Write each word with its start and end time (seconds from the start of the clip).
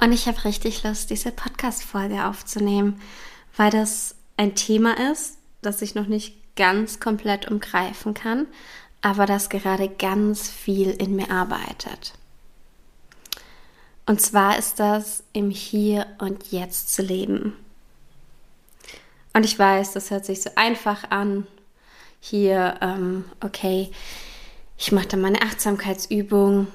Und 0.00 0.12
ich 0.12 0.26
habe 0.26 0.44
richtig 0.44 0.84
Lust, 0.84 1.10
diese 1.10 1.32
Podcast-Folge 1.32 2.24
aufzunehmen, 2.24 3.00
weil 3.56 3.70
das 3.70 4.14
ein 4.36 4.54
Thema 4.54 5.10
ist, 5.12 5.38
das 5.60 5.82
ich 5.82 5.94
noch 5.94 6.06
nicht 6.06 6.36
ganz 6.54 7.00
komplett 7.00 7.50
umgreifen 7.50 8.14
kann, 8.14 8.46
aber 9.02 9.26
das 9.26 9.48
gerade 9.48 9.88
ganz 9.88 10.48
viel 10.48 10.90
in 10.90 11.16
mir 11.16 11.30
arbeitet. 11.30 12.14
Und 14.06 14.20
zwar 14.20 14.58
ist 14.58 14.80
das 14.80 15.22
im 15.32 15.50
Hier 15.50 16.06
und 16.18 16.50
Jetzt 16.50 16.94
zu 16.94 17.02
leben. 17.02 17.54
Und 19.34 19.44
ich 19.44 19.58
weiß, 19.58 19.92
das 19.92 20.10
hört 20.10 20.24
sich 20.24 20.42
so 20.42 20.50
einfach 20.54 21.10
an. 21.10 21.46
Hier, 22.20 22.78
ähm, 22.80 23.24
okay, 23.40 23.90
ich 24.78 24.92
mache 24.92 25.08
dann 25.08 25.20
meine 25.20 25.42
Achtsamkeitsübung, 25.42 26.68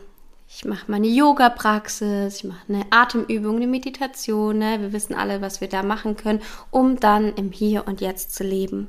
ich 0.56 0.66
mache 0.66 0.86
meine 0.88 1.08
Yoga-Praxis, 1.08 2.38
ich 2.38 2.44
mache 2.44 2.62
eine 2.70 2.86
Atemübung, 2.92 3.56
eine 3.56 3.68
Meditation. 3.68 4.60
Ne? 4.60 4.80
Wir 4.82 4.94
wissen 4.94 5.16
alle, 5.16 5.42
was 5.42 5.62
wir 5.62 5.68
da 5.68 5.82
machen 5.82 6.16
können, 6.16 6.42
um 6.70 7.00
dann 7.00 7.34
im 7.34 7.52
Hier 7.52 7.88
und 7.88 8.02
Jetzt 8.02 8.36
zu 8.36 8.44
leben. 8.44 8.88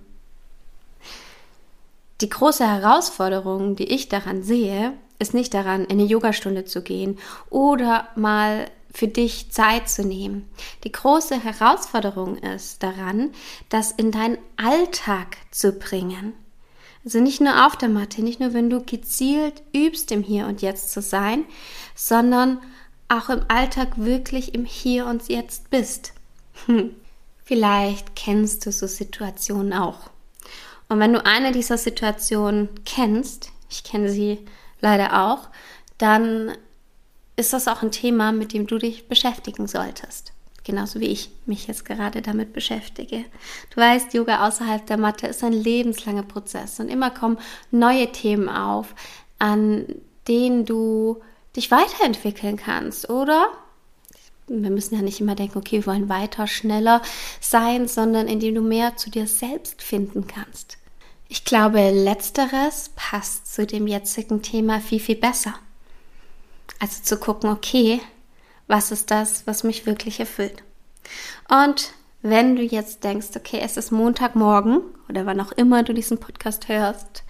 Die 2.20 2.28
große 2.28 2.66
Herausforderung, 2.66 3.76
die 3.76 3.92
ich 3.92 4.08
daran 4.08 4.42
sehe, 4.42 4.92
ist 5.18 5.32
nicht 5.32 5.54
daran, 5.54 5.84
in 5.84 5.92
eine 5.92 6.04
Yogastunde 6.04 6.64
zu 6.64 6.82
gehen 6.82 7.18
oder 7.48 8.08
mal 8.14 8.66
für 8.92 9.08
dich 9.08 9.50
Zeit 9.50 9.88
zu 9.88 10.04
nehmen. 10.04 10.48
Die 10.84 10.92
große 10.92 11.42
Herausforderung 11.42 12.36
ist 12.38 12.82
daran, 12.82 13.30
das 13.70 13.90
in 13.90 14.10
deinen 14.10 14.38
Alltag 14.56 15.38
zu 15.50 15.72
bringen. 15.72 16.34
Also 17.04 17.20
nicht 17.20 17.40
nur 17.40 17.66
auf 17.66 17.76
der 17.76 17.88
Matte, 17.88 18.22
nicht 18.22 18.40
nur 18.40 18.54
wenn 18.54 18.70
du 18.70 18.82
gezielt 18.82 19.62
übst, 19.74 20.10
im 20.10 20.22
Hier 20.22 20.46
und 20.46 20.62
Jetzt 20.62 20.92
zu 20.92 21.02
sein, 21.02 21.44
sondern 21.94 22.60
auch 23.08 23.28
im 23.28 23.42
Alltag 23.48 23.92
wirklich 23.96 24.54
im 24.54 24.64
Hier 24.64 25.06
und 25.06 25.28
Jetzt 25.28 25.70
bist. 25.70 26.12
Hm. 26.66 26.94
Vielleicht 27.44 28.16
kennst 28.16 28.64
du 28.64 28.72
so 28.72 28.86
Situationen 28.86 29.74
auch. 29.74 30.10
Und 30.88 30.98
wenn 30.98 31.12
du 31.12 31.24
eine 31.24 31.52
dieser 31.52 31.76
Situationen 31.76 32.70
kennst, 32.86 33.50
ich 33.68 33.84
kenne 33.84 34.08
sie 34.08 34.38
leider 34.80 35.26
auch, 35.26 35.48
dann 35.98 36.52
ist 37.36 37.52
das 37.52 37.68
auch 37.68 37.82
ein 37.82 37.90
Thema, 37.90 38.32
mit 38.32 38.52
dem 38.54 38.66
du 38.66 38.78
dich 38.78 39.08
beschäftigen 39.08 39.66
solltest 39.66 40.33
genauso 40.64 40.98
wie 41.00 41.08
ich 41.08 41.30
mich 41.46 41.66
jetzt 41.66 41.84
gerade 41.84 42.22
damit 42.22 42.52
beschäftige. 42.52 43.24
Du 43.70 43.76
weißt, 43.76 44.14
Yoga 44.14 44.46
außerhalb 44.46 44.84
der 44.86 44.96
Matte 44.96 45.26
ist 45.26 45.44
ein 45.44 45.52
lebenslanger 45.52 46.22
Prozess 46.22 46.80
und 46.80 46.88
immer 46.88 47.10
kommen 47.10 47.38
neue 47.70 48.10
Themen 48.10 48.48
auf, 48.48 48.94
an 49.38 49.86
denen 50.26 50.64
du 50.64 51.20
dich 51.54 51.70
weiterentwickeln 51.70 52.56
kannst, 52.56 53.10
oder? 53.10 53.48
Wir 54.46 54.70
müssen 54.70 54.94
ja 54.94 55.02
nicht 55.02 55.20
immer 55.20 55.34
denken, 55.34 55.58
okay, 55.58 55.76
wir 55.76 55.86
wollen 55.86 56.08
weiter, 56.08 56.46
schneller 56.46 57.00
sein, 57.40 57.88
sondern 57.88 58.26
indem 58.28 58.54
du 58.56 58.60
mehr 58.60 58.96
zu 58.96 59.10
dir 59.10 59.26
selbst 59.26 59.82
finden 59.82 60.26
kannst. 60.26 60.78
Ich 61.28 61.44
glaube, 61.44 61.90
letzteres 61.90 62.90
passt 62.94 63.52
zu 63.52 63.66
dem 63.66 63.86
jetzigen 63.86 64.42
Thema 64.42 64.80
viel, 64.80 65.00
viel 65.00 65.16
besser. 65.16 65.54
Also 66.78 67.02
zu 67.02 67.16
gucken, 67.16 67.50
okay, 67.50 68.00
was 68.66 68.90
ist 68.90 69.10
das, 69.10 69.46
was 69.46 69.64
mich 69.64 69.86
wirklich 69.86 70.20
erfüllt. 70.20 70.62
Und 71.48 71.92
wenn 72.22 72.56
du 72.56 72.62
jetzt 72.62 73.04
denkst, 73.04 73.28
okay, 73.36 73.60
es 73.62 73.76
ist 73.76 73.90
Montagmorgen 73.90 74.80
oder 75.08 75.26
wann 75.26 75.40
auch 75.40 75.52
immer 75.52 75.82
du 75.82 75.92
diesen 75.92 76.18
Podcast 76.18 76.68
hörst, 76.68 77.24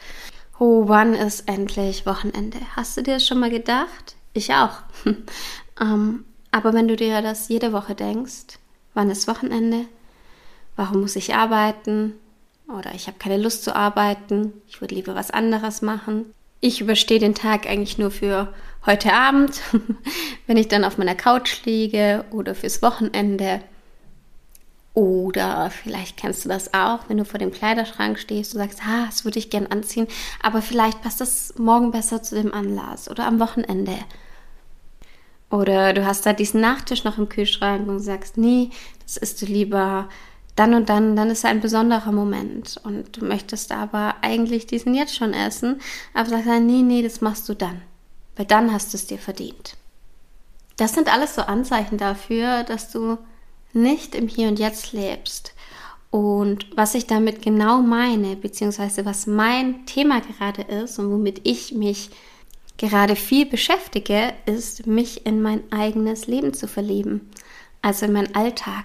oh, 0.58 0.84
wann 0.86 1.14
ist 1.14 1.48
endlich 1.48 2.06
Wochenende? 2.06 2.58
Hast 2.76 2.96
du 2.96 3.02
dir 3.02 3.14
das 3.14 3.26
schon 3.26 3.40
mal 3.40 3.50
gedacht? 3.50 4.14
Ich 4.32 4.52
auch. 4.54 4.82
ähm, 5.80 6.24
aber 6.52 6.72
wenn 6.72 6.86
du 6.86 6.94
dir 6.94 7.20
das 7.22 7.48
jede 7.48 7.72
Woche 7.72 7.94
denkst, 7.94 8.58
wann 8.94 9.10
ist 9.10 9.26
Wochenende? 9.26 9.86
Warum 10.76 11.00
muss 11.00 11.16
ich 11.16 11.34
arbeiten? 11.34 12.14
Oder 12.68 12.94
ich 12.94 13.08
habe 13.08 13.18
keine 13.18 13.42
Lust 13.42 13.64
zu 13.64 13.74
arbeiten. 13.74 14.52
Ich 14.66 14.80
würde 14.80 14.94
lieber 14.94 15.14
was 15.14 15.30
anderes 15.30 15.82
machen. 15.82 16.32
Ich 16.66 16.80
überstehe 16.80 17.18
den 17.18 17.34
Tag 17.34 17.66
eigentlich 17.68 17.98
nur 17.98 18.10
für 18.10 18.48
heute 18.86 19.12
Abend, 19.12 19.60
wenn 20.46 20.56
ich 20.56 20.66
dann 20.66 20.84
auf 20.84 20.96
meiner 20.96 21.14
Couch 21.14 21.62
liege 21.66 22.24
oder 22.30 22.54
fürs 22.54 22.80
Wochenende. 22.80 23.60
Oder 24.94 25.68
vielleicht 25.68 26.16
kennst 26.16 26.42
du 26.42 26.48
das 26.48 26.72
auch, 26.72 27.00
wenn 27.08 27.18
du 27.18 27.26
vor 27.26 27.38
dem 27.38 27.52
Kleiderschrank 27.52 28.18
stehst 28.18 28.54
und 28.54 28.60
sagst, 28.62 28.80
ah, 28.82 29.04
das 29.04 29.26
würde 29.26 29.40
ich 29.40 29.50
gern 29.50 29.66
anziehen, 29.66 30.06
aber 30.42 30.62
vielleicht 30.62 31.02
passt 31.02 31.20
das 31.20 31.52
morgen 31.58 31.90
besser 31.90 32.22
zu 32.22 32.34
dem 32.34 32.54
Anlass 32.54 33.10
oder 33.10 33.26
am 33.26 33.40
Wochenende. 33.40 33.98
Oder 35.50 35.92
du 35.92 36.06
hast 36.06 36.24
da 36.24 36.32
diesen 36.32 36.62
Nachtisch 36.62 37.04
noch 37.04 37.18
im 37.18 37.28
Kühlschrank 37.28 37.86
und 37.86 38.00
sagst, 38.00 38.38
nee, 38.38 38.70
das 39.02 39.18
isst 39.18 39.42
du 39.42 39.44
lieber 39.44 40.08
dann 40.56 40.74
und 40.74 40.88
dann, 40.88 41.16
dann 41.16 41.30
ist 41.30 41.44
ein 41.44 41.60
besonderer 41.60 42.12
Moment 42.12 42.80
und 42.84 43.16
du 43.16 43.24
möchtest 43.24 43.72
aber 43.72 44.16
eigentlich 44.22 44.66
diesen 44.66 44.94
jetzt 44.94 45.16
schon 45.16 45.32
essen, 45.32 45.80
aber 46.12 46.30
sagst 46.30 46.46
dann, 46.46 46.66
nee, 46.66 46.82
nee, 46.82 47.02
das 47.02 47.20
machst 47.20 47.48
du 47.48 47.54
dann 47.54 47.82
weil 48.36 48.46
dann 48.46 48.72
hast 48.72 48.92
du 48.92 48.96
es 48.96 49.06
dir 49.06 49.18
verdient. 49.18 49.76
Das 50.76 50.92
sind 50.92 51.12
alles 51.12 51.36
so 51.36 51.42
Anzeichen 51.42 51.98
dafür, 51.98 52.64
dass 52.64 52.90
du 52.90 53.18
nicht 53.72 54.14
im 54.14 54.28
Hier 54.28 54.48
und 54.48 54.58
Jetzt 54.58 54.92
lebst. 54.92 55.54
Und 56.10 56.66
was 56.76 56.94
ich 56.94 57.06
damit 57.06 57.42
genau 57.42 57.80
meine, 57.80 58.36
beziehungsweise 58.36 59.04
was 59.04 59.26
mein 59.26 59.86
Thema 59.86 60.20
gerade 60.20 60.62
ist 60.62 60.98
und 60.98 61.10
womit 61.10 61.40
ich 61.44 61.72
mich 61.72 62.10
gerade 62.76 63.16
viel 63.16 63.46
beschäftige, 63.46 64.32
ist, 64.46 64.86
mich 64.86 65.26
in 65.26 65.42
mein 65.42 65.60
eigenes 65.72 66.26
Leben 66.26 66.54
zu 66.54 66.68
verlieben, 66.68 67.30
also 67.82 68.06
in 68.06 68.12
meinen 68.12 68.34
Alltag 68.34 68.84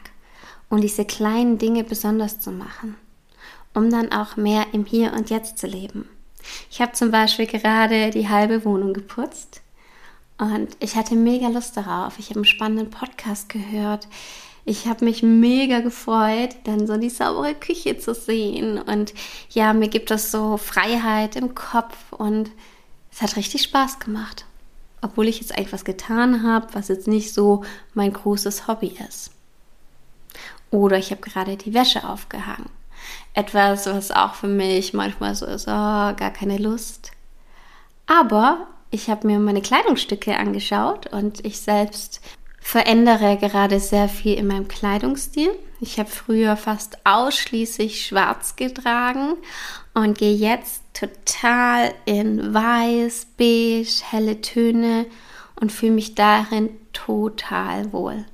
und 0.69 0.81
diese 0.81 1.06
kleinen 1.06 1.57
Dinge 1.57 1.84
besonders 1.84 2.40
zu 2.40 2.52
machen, 2.52 2.96
um 3.74 3.90
dann 3.90 4.12
auch 4.12 4.38
mehr 4.38 4.68
im 4.72 4.85
Hier 4.85 5.13
und 5.13 5.30
Jetzt 5.30 5.57
zu 5.57 5.68
leben. 5.68 6.07
Ich 6.72 6.81
habe 6.81 6.94
zum 6.94 7.12
Beispiel 7.12 7.47
gerade 7.47 8.12
die 8.12 8.30
halbe 8.30 8.63
Wohnung 8.66 8.94
geputzt 8.94 9.62
und 10.38 10.69
ich 10.80 10.96
hatte 10.96 11.16
mega 11.16 11.50
Lust 11.50 11.75
darauf. 11.75 12.18
Ich 12.18 12.30
habe 12.30 12.40
einen 12.40 12.46
spannenden 12.46 12.90
Podcast 12.90 13.50
gehört. 13.50 14.07
Ich 14.66 14.88
habe 14.88 15.06
mich 15.06 15.24
mega 15.24 15.80
gefreut, 15.80 16.56
dann 16.63 16.88
so 16.88 16.97
die 16.97 17.09
saubere 17.09 17.56
Küche 17.56 17.97
zu 17.97 18.13
sehen. 18.13 18.78
Und 18.78 19.13
ja, 19.50 19.74
mir 19.74 19.90
gibt 19.90 20.12
das 20.12 20.31
so 20.31 20.57
Freiheit 20.57 21.36
im 21.36 21.56
Kopf 21.56 21.96
und 22.12 22.51
es 23.12 23.22
hat 23.22 23.36
richtig 23.36 23.63
Spaß 23.63 24.00
gemacht. 24.00 24.46
Obwohl 25.01 25.28
ich 25.28 25.40
jetzt 25.40 25.57
eigentlich 25.57 25.74
was 25.74 25.86
getan 25.86 26.44
habe, 26.44 26.68
was 26.74 26.88
jetzt 26.88 27.07
nicht 27.07 27.34
so 27.34 27.63
mein 27.94 28.13
großes 28.13 28.68
Hobby 28.68 28.96
ist. 29.09 29.31
Oder 30.72 30.97
ich 30.97 31.12
habe 31.12 31.22
gerade 31.22 31.57
die 31.57 31.74
Wäsche 31.74 32.07
aufgehangen 32.07 32.69
etwas, 33.34 33.85
was 33.85 34.12
auch 34.12 34.35
für 34.35 34.47
mich 34.47 34.94
manchmal 34.94 35.35
so 35.35 35.46
ist, 35.46 35.68
oh, 35.68 35.72
gar 35.72 36.31
keine 36.31 36.57
Lust. 36.57 37.12
Aber 38.07 38.68
ich 38.91 39.09
habe 39.09 39.28
mir 39.28 39.40
meine 39.40 39.62
Kleidungsstücke 39.62 40.35
angeschaut 40.35 41.07
und 41.07 41.46
ich 41.46 41.59
selbst 41.59 42.22
verändere 42.59 43.38
gerade 43.38 43.80
sehr 43.80 44.09
viel 44.09 44.35
in 44.35 44.47
meinem 44.47 44.68
Kleidungsstil. 44.68 45.51
Ich 45.80 46.00
habe 46.00 46.10
früher 46.10 46.57
fast 46.57 46.98
ausschließlich 47.06 48.06
schwarz 48.06 48.56
getragen 48.56 49.36
und 49.94 50.18
gehe 50.18 50.36
jetzt 50.36 50.83
total 50.94 51.94
in 52.06 52.54
weiß, 52.54 53.27
beige, 53.38 54.04
helle 54.10 54.42
Töne 54.42 55.06
und 55.60 55.72
fühle 55.72 55.94
mich 55.94 56.15
darin 56.15 56.69
total 56.92 57.94
wohl 57.94 58.25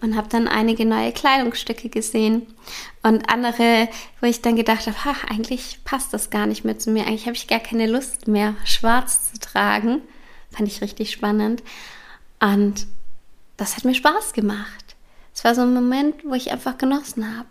und 0.00 0.16
habe 0.16 0.28
dann 0.28 0.46
einige 0.46 0.84
neue 0.84 1.12
Kleidungsstücke 1.12 1.88
gesehen 1.88 2.46
und 3.02 3.28
andere, 3.30 3.88
wo 4.20 4.26
ich 4.26 4.42
dann 4.42 4.56
gedacht 4.56 4.86
habe, 4.86 5.04
ha, 5.04 5.14
eigentlich 5.28 5.80
passt 5.84 6.12
das 6.12 6.30
gar 6.30 6.46
nicht 6.46 6.64
mehr 6.64 6.78
zu 6.78 6.90
mir. 6.90 7.06
Eigentlich 7.06 7.26
habe 7.26 7.36
ich 7.36 7.48
gar 7.48 7.60
keine 7.60 7.86
Lust 7.86 8.28
mehr, 8.28 8.54
schwarz 8.64 9.32
zu 9.32 9.40
tragen. 9.40 10.02
Fand 10.50 10.68
ich 10.68 10.80
richtig 10.80 11.10
spannend. 11.10 11.62
Und 12.40 12.86
das 13.56 13.76
hat 13.76 13.84
mir 13.84 13.94
Spaß 13.94 14.32
gemacht. 14.32 14.96
Es 15.34 15.44
war 15.44 15.54
so 15.54 15.62
ein 15.62 15.74
Moment, 15.74 16.24
wo 16.24 16.34
ich 16.34 16.52
einfach 16.52 16.78
genossen 16.78 17.36
habe. 17.36 17.48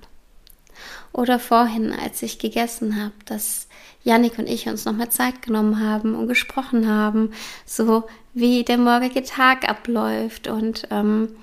Oder 1.11 1.39
vorhin, 1.39 1.91
als 1.91 2.21
ich 2.21 2.39
gegessen 2.39 3.01
habe, 3.01 3.13
dass 3.25 3.67
Yannick 4.03 4.37
und 4.39 4.47
ich 4.47 4.67
uns 4.67 4.85
nochmal 4.85 5.09
Zeit 5.09 5.41
genommen 5.41 5.79
haben 5.79 6.15
und 6.15 6.27
gesprochen 6.27 6.87
haben, 6.87 7.33
so 7.65 8.07
wie 8.33 8.63
der 8.63 8.77
morgige 8.77 9.23
Tag 9.23 9.67
abläuft 9.67 10.47
und 10.47 10.87
ähm, 10.91 11.35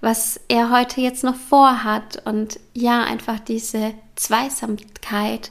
was 0.00 0.40
er 0.48 0.70
heute 0.70 1.00
jetzt 1.00 1.24
noch 1.24 1.34
vorhat 1.34 2.22
und 2.24 2.60
ja, 2.74 3.02
einfach 3.04 3.40
diese 3.40 3.94
Zweisamkeit 4.16 5.50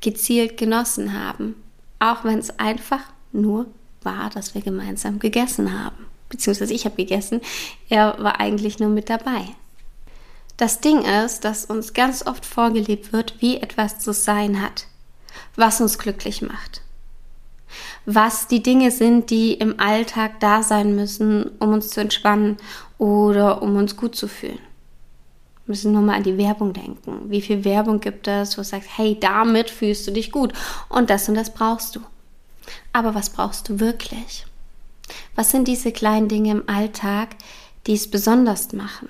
gezielt 0.00 0.56
genossen 0.56 1.18
haben. 1.18 1.56
Auch 1.98 2.24
wenn 2.24 2.38
es 2.38 2.58
einfach 2.58 3.00
nur 3.32 3.66
war, 4.02 4.30
dass 4.30 4.54
wir 4.54 4.62
gemeinsam 4.62 5.18
gegessen 5.18 5.78
haben. 5.78 6.06
Beziehungsweise 6.28 6.74
ich 6.74 6.84
habe 6.84 6.96
gegessen, 6.96 7.40
er 7.88 8.16
war 8.18 8.40
eigentlich 8.40 8.78
nur 8.78 8.88
mit 8.88 9.10
dabei. 9.10 9.44
Das 10.56 10.80
Ding 10.80 11.02
ist, 11.02 11.44
dass 11.44 11.64
uns 11.64 11.92
ganz 11.92 12.26
oft 12.26 12.44
vorgelebt 12.44 13.12
wird, 13.12 13.40
wie 13.40 13.56
etwas 13.58 13.98
zu 13.98 14.12
sein 14.12 14.62
hat, 14.62 14.86
was 15.56 15.80
uns 15.80 15.98
glücklich 15.98 16.42
macht. 16.42 16.82
Was 18.04 18.48
die 18.48 18.62
Dinge 18.62 18.90
sind, 18.90 19.30
die 19.30 19.54
im 19.54 19.78
Alltag 19.78 20.40
da 20.40 20.62
sein 20.62 20.94
müssen, 20.94 21.50
um 21.58 21.72
uns 21.72 21.90
zu 21.90 22.00
entspannen 22.00 22.56
oder 23.02 23.62
um 23.62 23.74
uns 23.74 23.96
gut 23.96 24.14
zu 24.14 24.28
fühlen. 24.28 24.60
Wir 25.64 25.72
müssen 25.72 25.90
nur 25.90 26.02
mal 26.02 26.14
an 26.14 26.22
die 26.22 26.38
Werbung 26.38 26.72
denken. 26.72 27.28
Wie 27.30 27.40
viel 27.40 27.64
Werbung 27.64 27.98
gibt 27.98 28.28
es, 28.28 28.56
wo 28.56 28.60
du 28.60 28.64
sagst, 28.64 28.90
hey, 28.96 29.18
damit 29.18 29.70
fühlst 29.70 30.06
du 30.06 30.12
dich 30.12 30.30
gut 30.30 30.52
und 30.88 31.10
das 31.10 31.28
und 31.28 31.34
das 31.34 31.52
brauchst 31.52 31.96
du. 31.96 32.00
Aber 32.92 33.16
was 33.16 33.30
brauchst 33.30 33.68
du 33.68 33.80
wirklich? 33.80 34.46
Was 35.34 35.50
sind 35.50 35.66
diese 35.66 35.90
kleinen 35.90 36.28
Dinge 36.28 36.52
im 36.52 36.68
Alltag, 36.68 37.30
die 37.88 37.94
es 37.94 38.08
besonders 38.08 38.72
machen? 38.72 39.08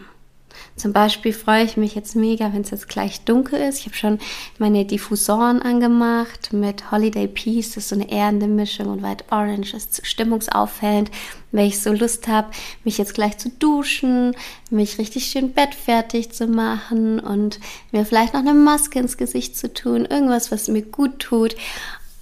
Zum 0.74 0.92
Beispiel 0.92 1.32
freue 1.32 1.64
ich 1.64 1.76
mich 1.76 1.94
jetzt 1.94 2.16
mega, 2.16 2.52
wenn 2.52 2.62
es 2.62 2.70
jetzt 2.70 2.88
gleich 2.88 3.24
dunkel 3.24 3.60
ist. 3.60 3.80
Ich 3.80 3.86
habe 3.86 3.94
schon 3.94 4.18
meine 4.58 4.84
Diffusoren 4.86 5.60
angemacht 5.60 6.52
mit 6.52 6.90
Holiday 6.90 7.28
Peace. 7.28 7.68
Das 7.74 7.84
ist 7.84 7.88
so 7.90 7.94
eine 7.94 8.10
erdende 8.10 8.46
Mischung 8.46 8.88
und 8.88 9.02
White 9.02 9.24
Orange 9.30 9.74
ist 9.74 10.06
stimmungsauffällend. 10.06 11.10
Wenn 11.50 11.66
ich 11.66 11.80
so 11.80 11.92
Lust 11.92 12.26
habe, 12.26 12.50
mich 12.84 12.96
jetzt 12.96 13.14
gleich 13.14 13.36
zu 13.36 13.50
duschen, 13.50 14.34
mich 14.70 14.98
richtig 14.98 15.26
schön 15.26 15.52
bettfertig 15.52 16.32
zu 16.32 16.46
machen 16.46 17.20
und 17.20 17.60
mir 17.90 18.06
vielleicht 18.06 18.32
noch 18.32 18.40
eine 18.40 18.54
Maske 18.54 18.98
ins 18.98 19.18
Gesicht 19.18 19.58
zu 19.58 19.72
tun. 19.72 20.06
Irgendwas, 20.06 20.50
was 20.50 20.68
mir 20.68 20.82
gut 20.82 21.18
tut. 21.18 21.54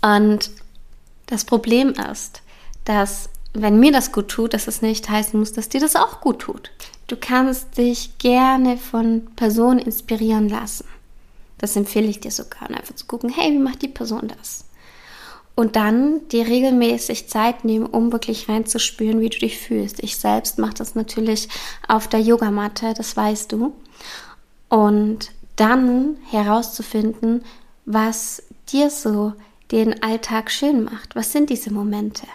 Und 0.02 0.50
das 1.26 1.44
Problem 1.44 1.94
ist, 2.10 2.42
dass 2.84 3.28
wenn 3.52 3.78
mir 3.80 3.92
das 3.92 4.12
gut 4.12 4.28
tut, 4.28 4.54
dass 4.54 4.68
es 4.68 4.82
nicht 4.82 5.08
heißen 5.08 5.38
muss, 5.38 5.52
dass 5.52 5.68
dir 5.68 5.80
das 5.80 5.96
auch 5.96 6.20
gut 6.20 6.40
tut. 6.40 6.70
Du 7.10 7.16
kannst 7.16 7.76
dich 7.76 8.18
gerne 8.18 8.76
von 8.76 9.26
Personen 9.34 9.80
inspirieren 9.80 10.48
lassen. 10.48 10.86
Das 11.58 11.74
empfehle 11.74 12.06
ich 12.06 12.20
dir 12.20 12.30
sogar. 12.30 12.70
Einfach 12.70 12.94
zu 12.94 13.04
gucken, 13.06 13.30
hey, 13.30 13.50
wie 13.50 13.58
macht 13.58 13.82
die 13.82 13.88
Person 13.88 14.28
das? 14.38 14.66
Und 15.56 15.74
dann 15.74 16.28
dir 16.28 16.46
regelmäßig 16.46 17.28
Zeit 17.28 17.64
nehmen, 17.64 17.86
um 17.86 18.12
wirklich 18.12 18.48
reinzuspüren, 18.48 19.20
wie 19.20 19.28
du 19.28 19.40
dich 19.40 19.58
fühlst. 19.58 20.00
Ich 20.04 20.18
selbst 20.18 20.60
mache 20.60 20.74
das 20.74 20.94
natürlich 20.94 21.48
auf 21.88 22.06
der 22.06 22.20
Yogamatte, 22.20 22.94
das 22.96 23.16
weißt 23.16 23.50
du. 23.50 23.72
Und 24.68 25.32
dann 25.56 26.16
herauszufinden, 26.30 27.44
was 27.86 28.40
dir 28.68 28.88
so 28.88 29.32
den 29.72 30.00
Alltag 30.04 30.48
schön 30.48 30.84
macht. 30.84 31.16
Was 31.16 31.32
sind 31.32 31.50
diese 31.50 31.72
Momente? 31.72 32.28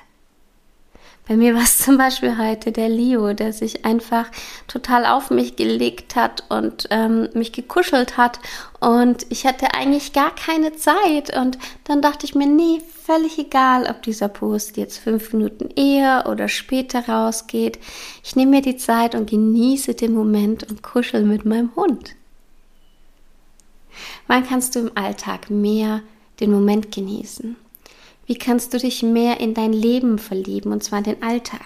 Bei 1.27 1.36
mir 1.36 1.56
war 1.56 1.63
es 1.63 1.77
zum 1.86 1.98
Beispiel 1.98 2.38
heute 2.38 2.72
der 2.72 2.89
Leo, 2.89 3.33
der 3.33 3.54
sich 3.54 3.86
einfach 3.86 4.30
total 4.68 5.06
auf 5.06 5.31
mich 5.31 5.56
gelegt 5.56 6.16
hat 6.16 6.44
und 6.50 6.88
ähm, 6.92 7.30
mich 7.33 7.51
gekuschelt 7.51 8.18
hat. 8.18 8.39
Und 8.80 9.25
ich 9.30 9.45
hatte 9.45 9.74
eigentlich 9.74 10.13
gar 10.13 10.33
keine 10.36 10.75
Zeit. 10.75 11.36
Und 11.36 11.57
dann 11.86 12.01
dachte 12.01 12.25
ich 12.25 12.36
mir, 12.36 12.48
nee, 12.48 12.81
völlig 13.04 13.38
egal, 13.39 13.88
ob 13.89 14.04
dieser 14.04 14.27
Post 14.27 14.77
jetzt 14.77 14.98
fünf 14.98 15.33
Minuten 15.33 15.69
eher 15.75 16.25
oder 16.30 16.48
später 16.48 17.07
rausgeht. 17.07 17.80
Ich 18.24 18.36
nehme 18.36 18.51
mir 18.51 18.62
die 18.62 18.78
Zeit 18.78 19.16
und 19.16 19.30
genieße 19.30 19.95
den 19.95 20.13
Moment 20.13 20.69
und 20.69 20.83
kuschel 20.83 21.24
mit 21.24 21.45
meinem 21.45 21.75
Hund. 21.75 22.16
Wann 24.28 24.45
kannst 24.48 24.75
du 24.75 24.80
im 24.80 24.92
Alltag 24.95 25.50
mehr 25.50 26.01
den 26.39 26.51
Moment 26.51 26.92
genießen? 26.92 27.56
Wie 28.25 28.38
kannst 28.38 28.74
du 28.74 28.77
dich 28.77 29.04
mehr 29.04 29.39
in 29.39 29.54
dein 29.54 29.74
Leben 29.74 30.18
verlieben, 30.18 30.72
und 30.72 30.83
zwar 30.83 31.00
in 31.00 31.06
den 31.06 31.24
Alltag? 31.24 31.62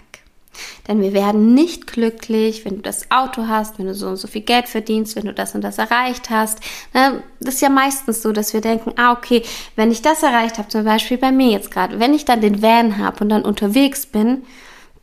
Denn 0.88 1.02
wir 1.02 1.14
werden 1.14 1.54
nicht 1.54 1.88
glücklich, 1.88 2.66
wenn 2.66 2.78
du 2.78 2.82
das 2.82 3.12
Auto 3.12 3.48
hast, 3.48 3.80
wenn 3.80 3.86
du 3.86 3.94
so 3.94 4.08
und 4.08 4.18
so 4.18 4.28
viel 4.28 4.42
Geld 4.42 4.68
verdienst, 4.68 5.16
wenn 5.16 5.26
du 5.26 5.34
das 5.34 5.56
und 5.56 5.62
das 5.62 5.78
erreicht 5.78 6.30
hast. 6.30 6.60
Ne, 6.94 7.24
das 7.40 7.56
ist 7.56 7.62
ja 7.62 7.70
meistens 7.70 8.22
so, 8.22 8.32
dass 8.32 8.54
wir 8.54 8.62
denken, 8.62 8.94
ah, 8.98 9.12
okay, 9.12 9.44
wenn 9.76 9.92
ich 9.92 10.02
das 10.02 10.24
erreicht 10.24 10.58
habe, 10.58 10.68
zum 10.68 10.84
Beispiel 10.84 11.18
bei 11.18 11.32
mir 11.32 11.50
jetzt 11.50 11.72
gerade, 11.72 12.00
wenn 12.00 12.14
ich 12.14 12.26
dann 12.26 12.42
den 12.42 12.62
Van 12.62 12.98
habe 12.98 13.24
und 13.24 13.30
dann 13.30 13.44
unterwegs 13.44 14.06
bin, 14.06 14.44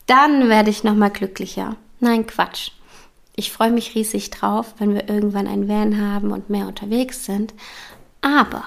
dann 0.06 0.48
werde 0.48 0.70
ich 0.70 0.84
nochmal 0.84 1.10
glücklicher. 1.10 1.76
Nein, 2.00 2.26
Quatsch. 2.26 2.72
Ich 3.34 3.52
freue 3.52 3.70
mich 3.70 3.94
riesig 3.94 4.30
drauf, 4.30 4.74
wenn 4.78 4.94
wir 4.94 5.08
irgendwann 5.08 5.46
ein 5.46 5.68
Van 5.68 6.00
haben 6.00 6.32
und 6.32 6.50
mehr 6.50 6.66
unterwegs 6.66 7.24
sind. 7.24 7.54
Aber 8.22 8.64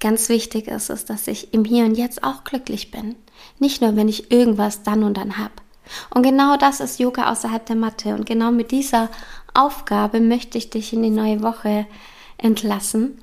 Ganz 0.00 0.28
wichtig 0.28 0.68
ist 0.68 0.90
es, 0.90 1.04
dass 1.04 1.26
ich 1.26 1.54
im 1.54 1.64
Hier 1.64 1.84
und 1.84 1.96
Jetzt 1.96 2.22
auch 2.22 2.44
glücklich 2.44 2.90
bin. 2.90 3.14
Nicht 3.58 3.80
nur, 3.80 3.96
wenn 3.96 4.08
ich 4.08 4.30
irgendwas 4.30 4.82
dann 4.82 5.02
und 5.02 5.16
dann 5.16 5.38
habe. 5.38 5.54
Und 6.14 6.22
genau 6.22 6.56
das 6.56 6.80
ist 6.80 6.98
Yoga 6.98 7.30
außerhalb 7.30 7.64
der 7.64 7.76
Matte. 7.76 8.14
Und 8.14 8.26
genau 8.26 8.50
mit 8.50 8.70
dieser 8.70 9.08
Aufgabe 9.54 10.20
möchte 10.20 10.58
ich 10.58 10.70
dich 10.70 10.92
in 10.92 11.02
die 11.02 11.10
neue 11.10 11.42
Woche 11.42 11.86
entlassen, 12.38 13.18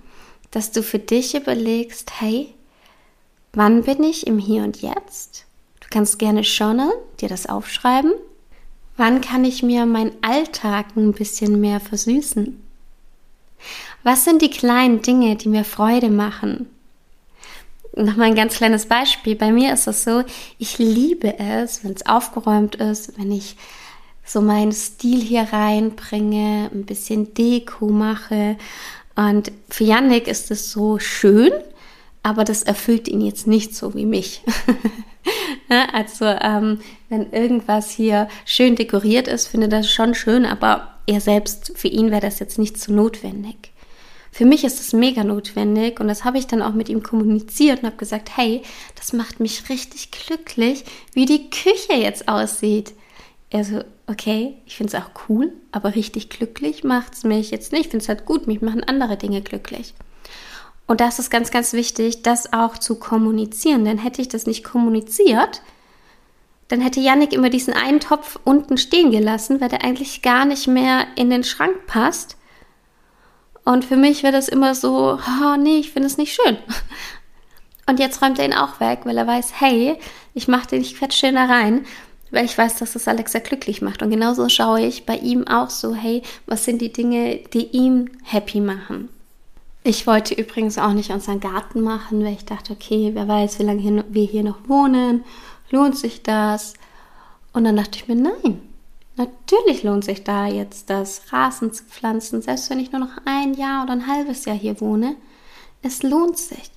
dass 0.51 0.71
du 0.71 0.81
für 0.81 0.99
dich 0.99 1.35
überlegst, 1.35 2.19
hey, 2.19 2.53
wann 3.53 3.83
bin 3.83 4.03
ich 4.03 4.27
im 4.27 4.39
Hier 4.39 4.63
und 4.63 4.81
Jetzt? 4.81 5.45
Du 5.79 5.87
kannst 5.89 6.17
gerne 6.17 6.41
journal, 6.41 6.91
dir 7.19 7.29
das 7.29 7.45
aufschreiben. 7.45 8.13
Wann 8.97 9.21
kann 9.21 9.43
ich 9.43 9.63
mir 9.63 9.85
meinen 9.85 10.13
Alltag 10.21 10.95
ein 10.95 11.13
bisschen 11.13 11.59
mehr 11.59 11.79
versüßen? 11.79 12.63
Was 14.03 14.25
sind 14.25 14.41
die 14.41 14.49
kleinen 14.49 15.01
Dinge, 15.01 15.37
die 15.37 15.47
mir 15.47 15.63
Freude 15.63 16.09
machen? 16.09 16.67
Nochmal 17.95 18.27
ein 18.27 18.35
ganz 18.35 18.55
kleines 18.55 18.87
Beispiel. 18.87 19.35
Bei 19.35 19.51
mir 19.51 19.73
ist 19.73 19.87
es 19.87 20.03
so, 20.03 20.23
ich 20.57 20.77
liebe 20.77 21.39
es, 21.39 21.83
wenn 21.83 21.93
es 21.93 22.05
aufgeräumt 22.05 22.75
ist, 22.75 23.17
wenn 23.17 23.31
ich 23.31 23.55
so 24.25 24.41
meinen 24.41 24.71
Stil 24.71 25.21
hier 25.21 25.47
reinbringe, 25.51 26.69
ein 26.73 26.85
bisschen 26.85 27.33
Deko 27.33 27.87
mache. 27.87 28.57
Und 29.15 29.51
für 29.69 29.83
Yannick 29.83 30.27
ist 30.27 30.49
es 30.51 30.71
so 30.71 30.97
schön, 30.99 31.51
aber 32.23 32.43
das 32.43 32.63
erfüllt 32.63 33.07
ihn 33.07 33.21
jetzt 33.21 33.47
nicht 33.47 33.75
so 33.75 33.93
wie 33.93 34.05
mich. 34.05 34.41
also 35.93 36.25
ähm, 36.25 36.79
wenn 37.09 37.31
irgendwas 37.31 37.91
hier 37.91 38.27
schön 38.45 38.75
dekoriert 38.75 39.27
ist, 39.27 39.47
finde 39.47 39.69
das 39.69 39.91
schon 39.91 40.15
schön, 40.15 40.45
aber 40.45 40.93
er 41.05 41.21
selbst, 41.21 41.73
für 41.75 41.89
ihn 41.89 42.11
wäre 42.11 42.21
das 42.21 42.39
jetzt 42.39 42.57
nicht 42.57 42.79
so 42.79 42.91
notwendig. 42.91 43.72
Für 44.33 44.45
mich 44.45 44.63
ist 44.63 44.79
es 44.79 44.93
mega 44.93 45.23
notwendig 45.23 45.99
und 45.99 46.07
das 46.07 46.25
habe 46.25 46.39
ich 46.39 46.47
dann 46.47 46.63
auch 46.63 46.73
mit 46.73 46.89
ihm 46.89 47.03
kommuniziert 47.03 47.81
und 47.81 47.85
habe 47.85 47.97
gesagt, 47.97 48.35
hey, 48.35 48.63
das 48.95 49.13
macht 49.13 49.39
mich 49.39 49.69
richtig 49.69 50.09
glücklich, 50.09 50.85
wie 51.13 51.27
die 51.27 51.51
Küche 51.51 51.93
jetzt 51.93 52.27
aussieht. 52.27 52.93
Er 53.51 53.63
so, 53.63 53.83
okay, 54.07 54.55
ich 54.65 54.75
finde 54.75 54.97
es 54.97 54.99
auch 54.99 55.11
cool, 55.29 55.53
aber 55.71 55.93
richtig 55.93 56.29
glücklich 56.29 56.83
macht 56.83 57.13
es 57.13 57.23
mich 57.23 57.51
jetzt 57.51 57.71
nicht. 57.71 57.85
Ich 57.85 57.91
finde 57.91 58.01
es 58.01 58.09
halt 58.09 58.25
gut, 58.25 58.47
mich 58.47 58.61
machen 58.61 58.83
andere 58.83 59.17
Dinge 59.17 59.43
glücklich. 59.43 59.93
Und 60.87 60.99
das 60.99 61.19
ist 61.19 61.29
ganz, 61.29 61.51
ganz 61.51 61.73
wichtig, 61.73 62.23
das 62.23 62.53
auch 62.53 62.79
zu 62.79 62.95
kommunizieren. 62.95 63.85
Denn 63.85 63.99
hätte 63.99 64.23
ich 64.23 64.29
das 64.29 64.47
nicht 64.47 64.63
kommuniziert, 64.63 65.61
dann 66.69 66.81
hätte 66.81 67.01
Yannick 67.01 67.33
immer 67.33 67.51
diesen 67.51 67.75
einen 67.75 67.99
Topf 67.99 68.39
unten 68.45 68.79
stehen 68.79 69.11
gelassen, 69.11 69.61
weil 69.61 69.69
der 69.69 69.83
eigentlich 69.83 70.23
gar 70.23 70.45
nicht 70.45 70.67
mehr 70.67 71.05
in 71.17 71.29
den 71.29 71.43
Schrank 71.43 71.85
passt. 71.85 72.35
Und 73.65 73.85
für 73.85 73.95
mich 73.95 74.23
wäre 74.23 74.33
das 74.33 74.49
immer 74.49 74.75
so, 74.75 75.17
oh 75.19 75.55
nee, 75.57 75.77
ich 75.77 75.91
finde 75.91 76.07
es 76.07 76.17
nicht 76.17 76.33
schön. 76.33 76.57
Und 77.87 77.99
jetzt 77.99 78.21
räumt 78.21 78.39
er 78.39 78.45
ihn 78.45 78.53
auch 78.53 78.79
weg, 78.79 79.01
weil 79.03 79.17
er 79.17 79.27
weiß, 79.27 79.59
hey, 79.59 79.97
ich 80.33 80.47
mache 80.47 80.67
den, 80.67 80.81
ich 80.81 80.97
quetsche 80.97 81.27
den 81.27 81.35
da 81.35 81.45
rein, 81.45 81.85
weil 82.31 82.45
ich 82.45 82.57
weiß, 82.57 82.77
dass 82.77 82.93
das 82.93 83.07
Alexa 83.07 83.39
glücklich 83.39 83.81
macht. 83.81 84.01
Und 84.01 84.09
genauso 84.09 84.47
schaue 84.49 84.81
ich 84.81 85.05
bei 85.05 85.17
ihm 85.17 85.47
auch 85.47 85.69
so, 85.69 85.93
hey, 85.93 86.23
was 86.45 86.65
sind 86.65 86.81
die 86.81 86.93
Dinge, 86.93 87.41
die 87.53 87.67
ihn 87.67 88.09
happy 88.23 88.59
machen? 88.61 89.09
Ich 89.83 90.07
wollte 90.07 90.33
übrigens 90.33 90.77
auch 90.77 90.93
nicht 90.93 91.11
unseren 91.11 91.41
Garten 91.41 91.81
machen, 91.81 92.23
weil 92.23 92.33
ich 92.33 92.45
dachte, 92.45 92.71
okay, 92.71 93.11
wer 93.13 93.27
weiß, 93.27 93.59
wie 93.59 93.63
lange 93.63 94.05
wir 94.09 94.25
hier 94.25 94.43
noch 94.43 94.67
wohnen, 94.67 95.25
lohnt 95.69 95.97
sich 95.97 96.23
das? 96.23 96.73
Und 97.51 97.65
dann 97.65 97.75
dachte 97.75 97.97
ich 97.97 98.07
mir, 98.07 98.15
nein, 98.15 98.61
Natürlich 99.15 99.83
lohnt 99.83 100.03
sich 100.03 100.23
da 100.23 100.47
jetzt 100.47 100.89
das 100.89 101.31
Rasen 101.31 101.71
zu 101.71 101.83
pflanzen, 101.83 102.41
selbst 102.41 102.69
wenn 102.69 102.79
ich 102.79 102.91
nur 102.91 103.01
noch 103.01 103.17
ein 103.25 103.53
Jahr 103.53 103.83
oder 103.83 103.93
ein 103.93 104.07
halbes 104.07 104.45
Jahr 104.45 104.55
hier 104.55 104.81
wohne. 104.81 105.15
Es 105.83 106.01
lohnt 106.01 106.37
sich, 106.37 106.71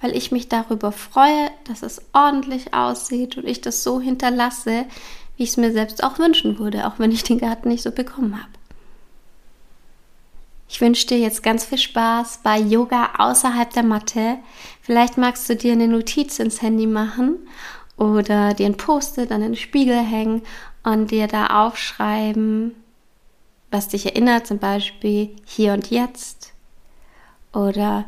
weil 0.00 0.16
ich 0.16 0.32
mich 0.32 0.48
darüber 0.48 0.90
freue, 0.90 1.50
dass 1.64 1.82
es 1.82 2.02
ordentlich 2.12 2.74
aussieht 2.74 3.36
und 3.36 3.46
ich 3.46 3.60
das 3.60 3.84
so 3.84 4.00
hinterlasse, 4.00 4.86
wie 5.36 5.44
ich 5.44 5.50
es 5.50 5.56
mir 5.56 5.72
selbst 5.72 6.02
auch 6.02 6.18
wünschen 6.18 6.58
würde, 6.58 6.86
auch 6.86 6.98
wenn 6.98 7.12
ich 7.12 7.22
den 7.22 7.38
Garten 7.38 7.68
nicht 7.68 7.82
so 7.82 7.92
bekommen 7.92 8.36
habe. 8.36 8.50
Ich 10.68 10.80
wünsche 10.80 11.06
dir 11.06 11.18
jetzt 11.18 11.42
ganz 11.42 11.64
viel 11.64 11.78
Spaß 11.78 12.40
bei 12.42 12.58
Yoga 12.58 13.10
außerhalb 13.18 13.72
der 13.72 13.82
Matte. 13.82 14.38
Vielleicht 14.82 15.18
magst 15.18 15.48
du 15.48 15.56
dir 15.56 15.72
eine 15.72 15.88
Notiz 15.88 16.38
ins 16.38 16.62
Handy 16.62 16.86
machen 16.86 17.38
oder 17.96 18.54
dir 18.54 18.66
ein 18.66 18.76
Post-it 18.76 19.32
an 19.32 19.40
den 19.40 19.56
Spiegel 19.56 19.98
hängen 19.98 20.42
und 20.82 21.10
dir 21.10 21.26
da 21.26 21.64
aufschreiben, 21.64 22.74
was 23.70 23.88
dich 23.88 24.06
erinnert, 24.06 24.46
zum 24.46 24.58
Beispiel 24.58 25.30
hier 25.44 25.72
und 25.72 25.90
jetzt 25.90 26.52
oder 27.52 28.04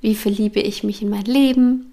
wie 0.00 0.14
verliebe 0.14 0.60
ich 0.60 0.84
mich 0.84 1.02
in 1.02 1.10
mein 1.10 1.24
Leben, 1.24 1.92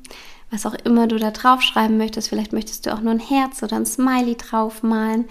was 0.50 0.66
auch 0.66 0.76
immer 0.84 1.08
du 1.08 1.18
da 1.18 1.32
draufschreiben 1.32 1.98
möchtest. 1.98 2.30
Vielleicht 2.30 2.54
möchtest 2.54 2.86
du 2.86 2.94
auch 2.94 3.02
nur 3.02 3.14
ein 3.14 3.20
Herz 3.20 3.64
oder 3.64 3.78
ein 3.78 3.86
Smiley 3.86 4.36
draufmalen 4.36 5.26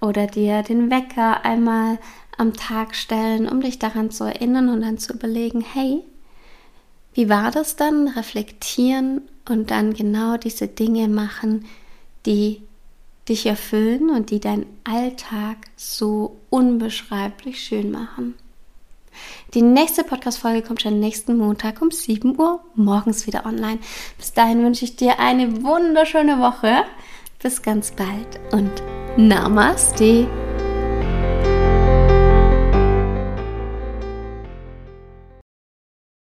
oder 0.00 0.26
dir 0.26 0.62
den 0.62 0.90
Wecker 0.90 1.44
einmal 1.44 1.98
am 2.36 2.54
Tag 2.54 2.94
stellen, 2.94 3.48
um 3.48 3.60
dich 3.60 3.78
daran 3.78 4.10
zu 4.10 4.24
erinnern 4.24 4.68
und 4.68 4.82
dann 4.82 4.98
zu 4.98 5.12
überlegen, 5.12 5.60
hey, 5.60 6.02
wie 7.12 7.28
war 7.28 7.50
das 7.50 7.76
dann? 7.76 8.08
Reflektieren 8.08 9.22
und 9.48 9.70
dann 9.70 9.92
genau 9.92 10.36
diese 10.36 10.68
Dinge 10.68 11.08
machen, 11.08 11.66
die 12.24 12.62
dich 13.30 13.46
erfüllen 13.46 14.10
und 14.10 14.30
die 14.30 14.40
deinen 14.40 14.66
Alltag 14.84 15.56
so 15.76 16.36
unbeschreiblich 16.50 17.62
schön 17.62 17.90
machen. 17.90 18.34
Die 19.54 19.62
nächste 19.62 20.04
Podcast-Folge 20.04 20.62
kommt 20.62 20.82
schon 20.82 21.00
nächsten 21.00 21.36
Montag 21.36 21.82
um 21.82 21.90
7 21.90 22.38
Uhr 22.38 22.60
morgens 22.74 23.26
wieder 23.26 23.46
online. 23.46 23.78
Bis 24.18 24.32
dahin 24.32 24.62
wünsche 24.62 24.84
ich 24.84 24.96
dir 24.96 25.18
eine 25.18 25.62
wunderschöne 25.62 26.38
Woche. 26.38 26.84
Bis 27.42 27.62
ganz 27.62 27.92
bald 27.92 28.40
und 28.52 28.70
Namaste. 29.16 30.28